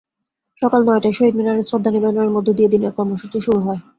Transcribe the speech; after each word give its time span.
সকাল 0.61 0.81
নয়টায় 0.85 1.15
শহীদ 1.17 1.33
মিনারে 1.37 1.63
শ্রদ্ধা 1.63 1.91
নিবেদনের 1.91 2.33
মধ্য 2.35 2.47
দিয়ে 2.57 2.71
দিনের 2.73 2.95
কর্মসূচি 2.97 3.37
শুরু 3.45 3.59
হয়। 3.61 3.81